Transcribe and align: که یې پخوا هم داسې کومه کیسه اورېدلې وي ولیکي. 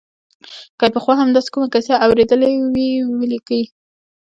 که 0.79 0.83
یې 0.87 0.93
پخوا 0.95 1.13
هم 1.17 1.29
داسې 1.35 1.49
کومه 1.53 1.67
کیسه 1.73 1.93
اورېدلې 2.05 2.51
وي 2.73 2.89
ولیکي. 3.19 3.61